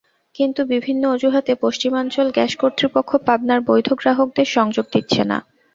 [0.35, 5.37] কিন্তু বিভিন্ন অজুহাতে পশ্চিমাঞ্চল গ্যাস কর্তৃপক্ষ পাবনার বৈধ গ্রাকহদের সংযোগ দিচ্ছে না।